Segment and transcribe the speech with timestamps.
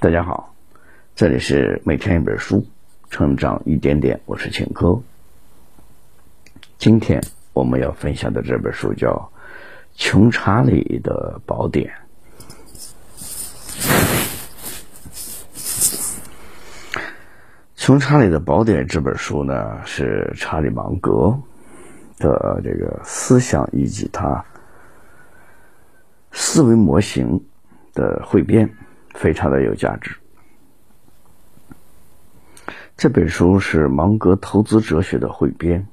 [0.00, 0.54] 大家好，
[1.16, 2.64] 这里是每天一本书，
[3.10, 5.02] 成长一点点，我是秦科。
[6.78, 7.20] 今天
[7.52, 9.32] 我们要分享的这本书叫
[10.00, 11.90] 《穷查理的宝典》。
[17.74, 21.36] 《穷查理的宝典》这本书呢，是查理芒格
[22.18, 24.44] 的这个思想以及他
[26.30, 27.44] 思维模型
[27.94, 28.72] 的汇编。
[29.18, 30.16] 非常的有价值。
[32.96, 35.86] 这本书是芒格投资哲学的汇编。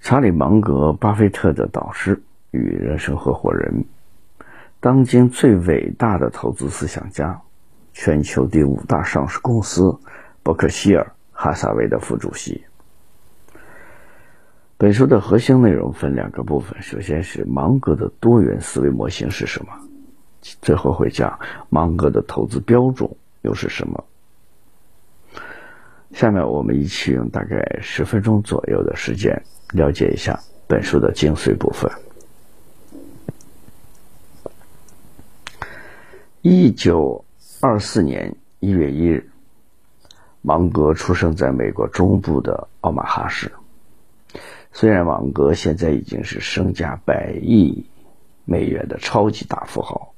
[0.00, 3.84] 查理·芒格，巴菲特的导师与人生合伙人，
[4.80, 7.40] 当今最伟大的投资思想家，
[7.92, 9.98] 全球第五大上市公司
[10.42, 12.64] 伯克希尔·哈撒韦的副主席。
[14.76, 19.72] 本书的核心内容分两个部分，首先是芒格的多元思维模型是什么。
[20.40, 21.38] 最后会讲
[21.68, 23.10] 芒格的投资标准
[23.42, 24.04] 又是什么？
[26.14, 31.90] 下面我们一起用大概十分钟左右的时间了解一下本书的精髓部分。
[36.40, 37.24] 一九
[37.60, 39.30] 二四年一月一日，
[40.40, 43.52] 芒格出生在美国中部的奥马哈市。
[44.72, 47.84] 虽然芒格现在已经是身价百亿
[48.44, 50.14] 美元的超级大富豪。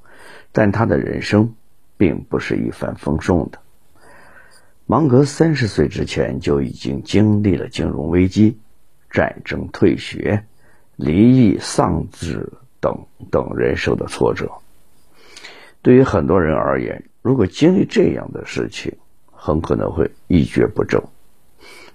[0.53, 1.55] 但他的人生
[1.97, 3.59] 并不是一帆风顺的。
[4.87, 8.59] 芒格三十岁之前就已经经历了金融危机、
[9.11, 10.45] 战争、退学、
[10.97, 14.51] 离异、丧子等等人生的挫折。
[15.83, 18.95] 对于很多人而言，如果经历这样的事情，
[19.31, 21.01] 很可能会一蹶不振。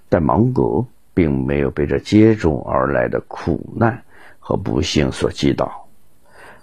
[0.08, 4.04] 但芒格并没有被这接踵而来的苦难
[4.38, 5.88] 和不幸所击倒，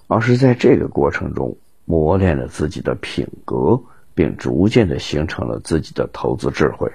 [0.07, 1.57] 而是在这个过程中。
[1.85, 3.81] 磨练了自己的品格，
[4.13, 6.91] 并逐渐的形成了自己的投资智慧。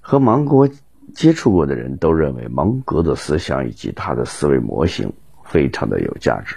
[0.00, 0.68] 和芒格
[1.14, 5.12] 接触过的人都认为，芒格的思想以及他的思维模型
[5.44, 6.56] 非常的有价值。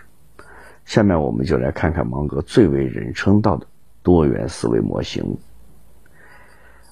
[0.85, 3.67] 下面我们就来看看芒格最为人称道的
[4.03, 5.37] 多元思维模型。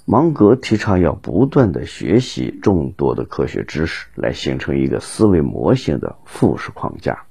[0.05, 7.25] 芒格提倡要不断的学习众多的科学知识，来形成一个思维模型的复式框架。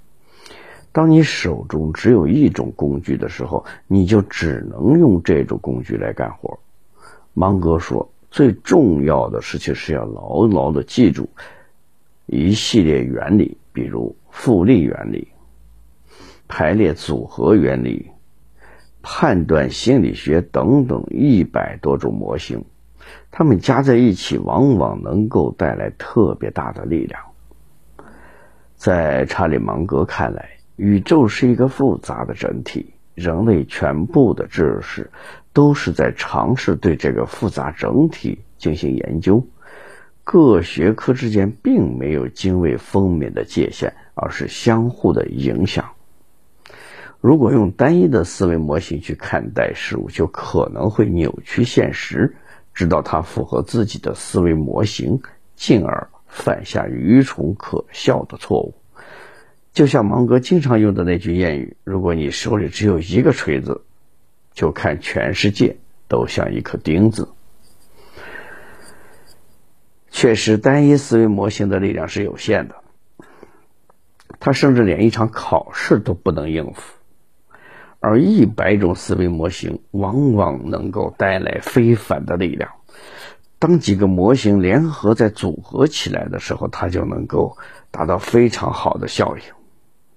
[0.94, 6.60] 当你手中只有一种工具的时候，你就只能用这种工具来干活。
[7.32, 11.28] 芒格说，最重要的事情是要牢牢的记住
[12.26, 15.26] 一系列原理，比如复利原理、
[16.46, 18.12] 排列组合原理、
[19.02, 22.64] 判断心理学等等一百多种模型，
[23.32, 27.20] 它们加在一起，往往能够带来特别大的力量。
[28.76, 30.53] 在查理·芒格看来。
[30.76, 35.10] 宇宙是一个复杂的整体，人类全部的知识
[35.52, 39.46] 都是在尝试对这个复杂整体进行研究。
[40.24, 45.90] 各学科之间并没有泾渭分明的界限，而是相互的影响。
[47.20, 52.36] 如果用单一的思维模型去看待事物，就可能会扭曲现实，
[52.72, 55.20] 直到它符合自己的思维模型，
[55.54, 58.74] 进而犯下愚蠢可笑的错误。
[59.74, 63.82] 就像芒格经常用的那句谚语：“如果你手里只有一个锤子，
[64.52, 65.76] 就看全世界
[66.06, 67.28] 都像一颗钉子。”
[70.10, 72.76] 确实，单一思维模型的力量是有限的，
[74.38, 76.80] 他甚至连一场考试都不能应付，
[77.98, 82.70] 而一百种思维模型往往能够带来非凡的力量。
[83.58, 87.58] 当几个模型联合再组合起来的时候，它就能够
[87.90, 89.42] 达到非常好的效应。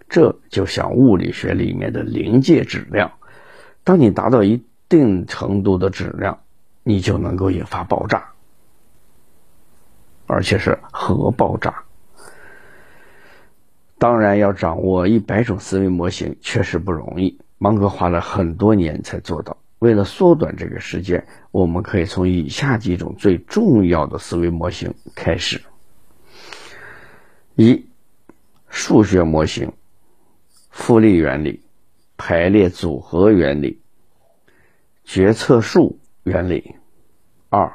[0.10, 3.12] 这就像物理学里面的临界质量，
[3.84, 6.40] 当你达到一定程度的质量，
[6.84, 8.30] 你就能够引发爆炸，
[10.26, 11.84] 而且是核爆炸。
[13.98, 19.58] 当然，要掌握一百种思维模型确实不容易，芒格花了很多年才做到。
[19.80, 25.62] 为了缩短这个时间，我们可以从以下几种最重要的思维模型开始：
[27.56, 27.86] 一、
[28.70, 29.72] 数学模型。
[30.78, 31.64] 复利原理、
[32.18, 33.82] 排列组合原理、
[35.04, 36.76] 决策树原理；
[37.50, 37.74] 二、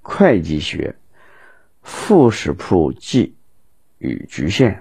[0.00, 0.96] 会计学、
[1.82, 3.36] 复式谱记
[3.98, 4.80] 与局限；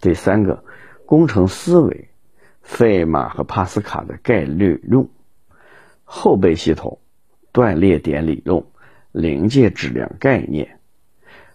[0.00, 0.64] 第三个，
[1.06, 2.10] 工程思维、
[2.60, 5.08] 费马和帕斯卡的概率论、
[6.02, 6.98] 后备系统、
[7.52, 8.64] 断裂点理论、
[9.12, 10.80] 临界质量概念、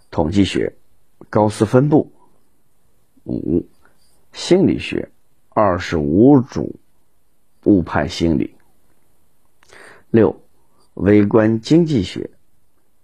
[0.09, 0.77] 统计学、
[1.29, 2.09] 高斯分布；
[3.25, 3.67] 五。
[4.33, 5.09] 心理学，
[5.49, 6.73] 二十五种
[7.65, 8.55] 误判心理。
[10.09, 10.41] 六、
[10.93, 12.29] 微观经济学，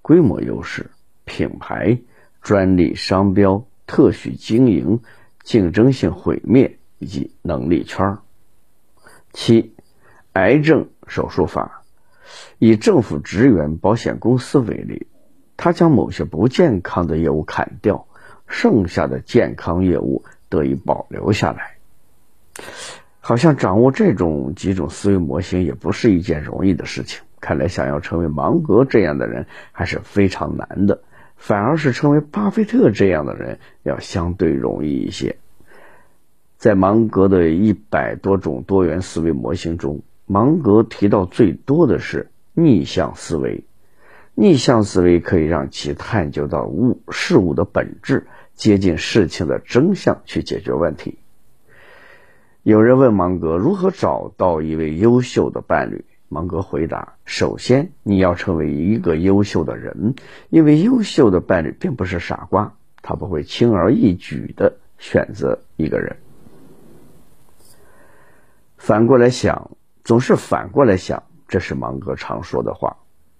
[0.01, 0.89] 规模优势、
[1.25, 1.99] 品牌、
[2.41, 5.01] 专利、商标、特许经营、
[5.43, 8.17] 竞争性毁灭以及能力圈。
[9.33, 9.73] 七、
[10.33, 11.83] 癌症手术法，
[12.57, 15.07] 以政府职员保险公司为例，
[15.55, 18.07] 他将某些不健康的业务砍掉，
[18.47, 21.77] 剩下的健康业务得以保留下来。
[23.19, 27.21] 好像掌握这种几种思维模型也不是一件容易的事情。
[27.39, 31.01] 看来，想要成为芒格这样的人还是非常难的，
[31.35, 35.35] 反而是成为巴菲特这样的人要相对容易一些。
[36.57, 43.63] 在芒格的一百多种多元思维模型中，芒格提到最多的是逆向思维。
[44.33, 48.25] 逆向思维可以让其探究到物事物的本质，
[48.57, 51.19] 接近事情的真相去解决问题。
[52.63, 60.15] 有人问芒格如何找到一位优秀的伴侣，芒格回答：“首先，你要成为一个优秀的人，
[60.49, 66.17] 因为优秀的伴侣并不是傻瓜，他不会轻而易举的选择一个人。
[68.75, 69.71] 反过来想，
[70.03, 72.97] 总是反过来想，这是芒格常说的话。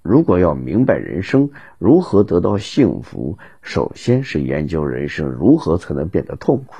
[0.08, 6.76] 如果要明白人生如何得到幸福，首先是研究人生如何才能变得痛苦。”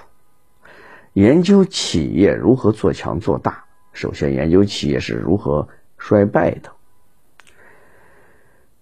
[1.14, 6.72] 研究企业如何做强做大，首先研究企业是如何衰败的。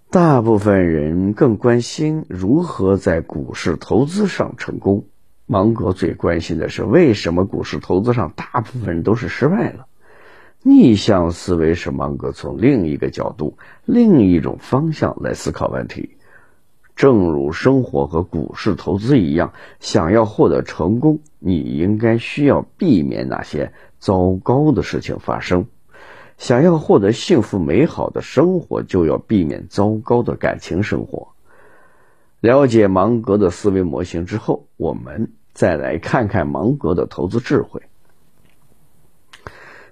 [0.10, 5.06] 大部分人更关心如何在股市投资上成功，
[5.46, 9.88] 芒格最关心的是为什么股市投资上大部分人都是失败了。
[10.68, 16.18] 逆向思维是芒格从另一个角度、另一种方向来思考问题。
[16.96, 25.66] 正如生活和股市投资一样，想要获得成功，你应该需要避免那些糟糕的事情发生；
[26.40, 31.28] 想要获得幸福美好的生活，就要避免糟糕的感情生活。
[32.40, 37.84] 了解芒格的思维模型之后，我们再来看看芒格的投资智慧。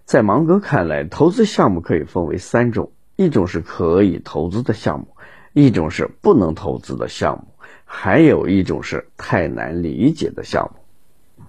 [0.05, 5.07] 在芒格看来，投资项目可以分为三种：一种是可以投资的项目。
[5.53, 7.45] 一种是不能投资的项目，
[7.85, 11.45] 还有一种是太难理解的项目。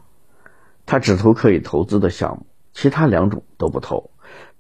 [0.85, 4.11] 他只投可以投资的项目，其他两种都不投。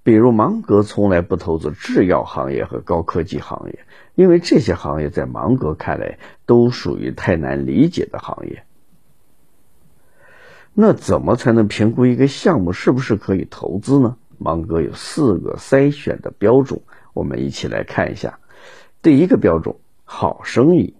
[0.02, 3.80] 比如芒格从来不投资制药行业和高科技行业，
[4.14, 8.64] 因为这些行业在芒格看来都属于太难理解的行业。
[10.74, 14.16] 那怎么才能评估一个项目是不是可以投资呢？
[14.38, 16.80] 芒格有四个筛选的标准，
[17.12, 18.40] 我们一起来看一下。
[19.00, 20.94] 第一个标准，好生意，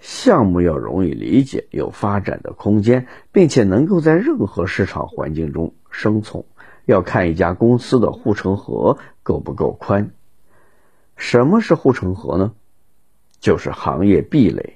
[0.00, 6.44] 项目要容易理解，有发展的空间，并且能够在任何市场环境中生存。
[6.86, 10.12] 要看一家公司的护城河够不够宽。
[11.16, 12.52] 什么是护城河呢？
[13.38, 14.75] 就是行业壁垒。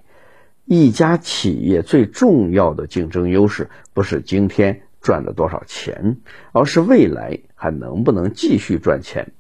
[0.64, 6.18] 一家企业最重要的竞争优势，不是今天赚了多少钱，
[6.52, 9.32] 而是未来还能不能继续赚钱。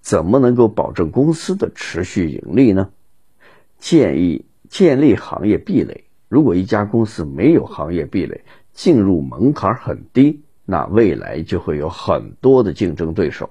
[0.00, 2.90] 怎么能够保证公司的持续盈利呢？
[3.78, 6.04] 建议建立行业壁垒。
[6.28, 13.50] 如果一家公司没有行业壁垒，进入门槛很低，那未来就会有很多的竞争对手。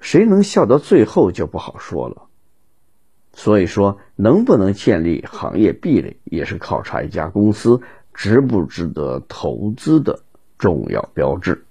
[0.00, 2.28] 谁能笑到最后就不好说了。
[3.34, 7.82] 所以说，能不能建立行业壁垒，也是考察一家公司
[8.14, 10.20] 值不值得投资的
[10.56, 11.64] 重要标志。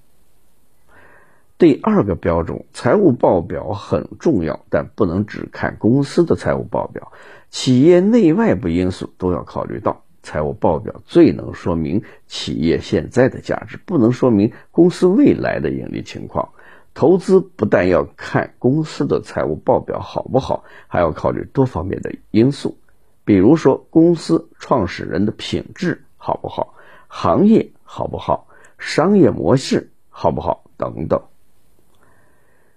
[1.57, 7.13] 第二个标准，财务报表很重要，但不能只看公司的财务报表，
[7.49, 10.03] 企业内外部因素都要考虑到。
[10.21, 16.49] 财务报表最能说明企业现在的价值，不能说明公司未来的盈利情况。
[16.93, 22.77] 投资不但要看公司的财务报表好不好，还要考虑多方面的因素，
[23.25, 26.75] 比如说公司创始人的品质好不好，
[27.07, 28.47] 行业好不好，
[28.77, 31.23] 商业模式好不好等等。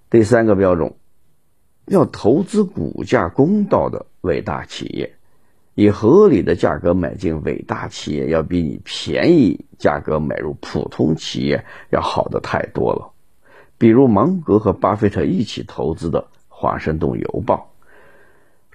[0.09, 0.95] 第三个标准，
[1.85, 5.17] 要投资股价公道的伟大企业，
[5.75, 13.13] 以合理的价格买进伟大企业，要比你便宜价格买入普通企业要好的太多了。
[13.79, 17.73] 比如芒格和巴菲特一起投资的华盛顿邮报、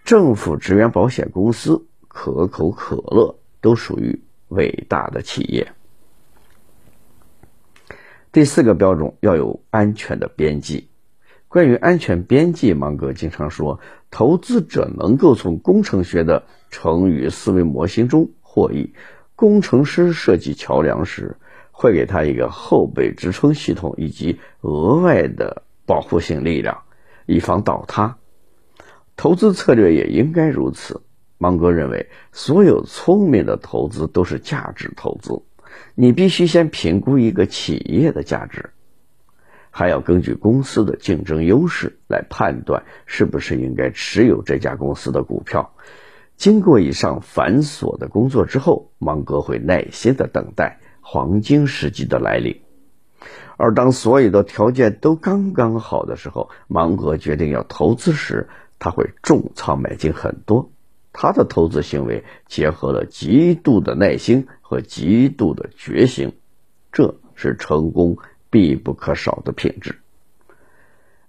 [0.03, 5.71] 政府职员保险公司、可口可乐，都属于伟大的企业。
[8.31, 10.87] 第四个标准，要有安全的边际。
[11.47, 13.79] 关于安全边际，芒格经常说，
[14.09, 18.93] 投资者能够从工程学的成语思维模型中获益。
[19.35, 21.35] 工程师设计桥梁时，
[21.81, 26.83] 会给他一个后备支撑系统以及额外的保护性力量，
[27.25, 28.17] 以防倒塌。
[29.15, 31.01] 投资策略也应该如此。
[31.39, 35.41] 芒格认为，所有聪明的投资都是价值投资。
[35.95, 38.69] 你必须先评估一个企业的价值，
[39.71, 45.73] 还要根据公司的竞争优势来判断是不是应该持有这家公司的股票。
[46.35, 52.61] 经过以上繁琐的工作之后，芒格会耐心的等待黄金时机的来临。
[53.57, 58.47] 而当所有的条件都刚刚好的时候，芒格决定要投资时，
[58.79, 60.71] 他会重仓买进很多。
[61.13, 66.33] 他的投资行为结合了极度的耐心和极度的决心，
[66.91, 68.17] 这是成功
[68.49, 69.99] 必不可少的品质。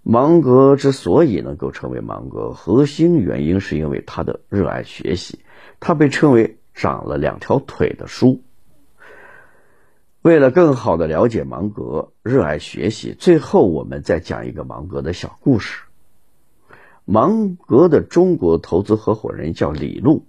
[0.02, 5.40] 芒格之所以能够成为芒格，核心原因是因为他的热爱学习。
[5.80, 8.42] 他被称为长了两条腿的书。
[10.22, 15.82] 为了更好的了解芒格热爱学习，最后我们再讲一个芒格的小故事。
[17.04, 20.24] 芒格的中国投资合伙人叫李路。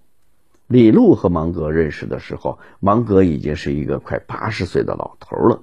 [0.66, 5.62] 李路和芒格认识的时候，芒格已经是一个快八十岁的老头了。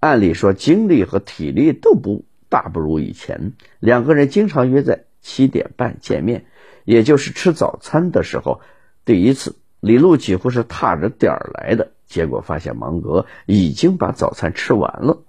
[0.00, 3.52] 按理说，精力和体力都不大不如以前。
[3.78, 6.46] 两个人经常约在七点半见面，
[6.84, 8.60] 也就是吃早餐的时候。
[9.04, 15.22] 第一次，李路几乎是踏着点儿来的，结果发现芒格已经把早餐吃完了，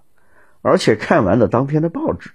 [0.62, 2.32] 而且看完了当天的报纸。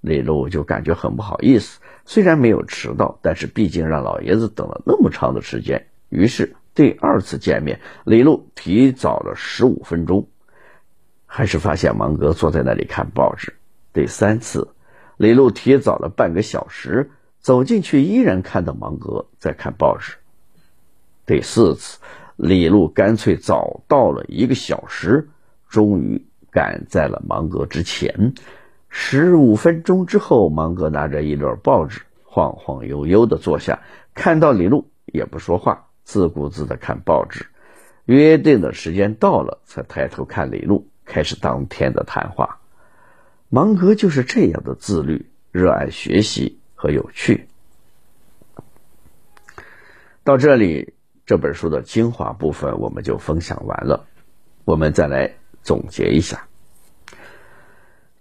[0.00, 5.86] 李路就感觉很不好意思，虽然没有迟到，但是毕竟让老爷子等了那么长的时间。
[6.08, 10.28] 于是第二次见面，李路提早了十五分钟，
[11.24, 13.54] 还是发现芒格坐在那里看报纸。
[13.92, 14.68] 第三次，
[15.16, 20.16] 李路提早了半个小时，走进去依然看到芒格在看报纸。
[21.24, 21.98] 第四次，
[22.36, 25.28] 李路干脆早到了一个小时，
[25.68, 28.34] 终于赶在了芒格之前。
[28.88, 33.82] 十五分钟之后，芒格拿着一摞报纸，晃晃悠悠的坐下，
[34.14, 37.46] 看到李路也不说话，自顾自的看报纸。
[38.04, 42.60] 约定的时间到了，才抬头看李路，开始当天的谈话。
[43.48, 47.48] 芒格就是这样的自律、热爱学习和有趣。
[50.22, 50.94] 到这里，
[51.26, 54.06] 这本书的精华部分我们就分享完了。
[54.64, 55.28] 我们再来
[55.60, 56.46] 总结一下。《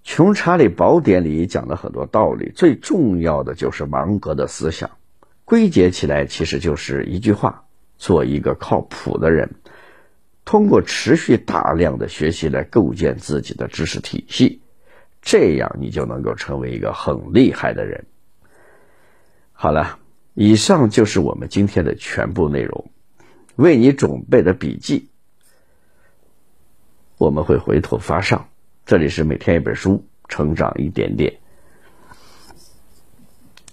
[0.04, 4.90] 穷查理宝典》里讲了很多道理，最重要的就是芒格的思想。
[5.46, 7.64] 归结起来，其实就是一句话：
[7.98, 9.48] 做一个靠谱的人。
[10.44, 14.62] 通过持续大量的学习来构建自己的知识体系，
[15.22, 18.04] 这样你就能够成为一个很厉害的人。
[19.54, 20.00] 好了，
[20.34, 22.92] 以上就是我们今天的全部内容。
[23.56, 25.10] 为你准备的笔记，
[27.18, 28.50] 我们会回头发上。
[28.86, 31.40] 这里是每天一本书，成长一点点。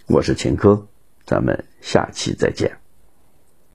[0.06, 0.86] 我是秦科，
[1.24, 2.81] 咱们下期再见。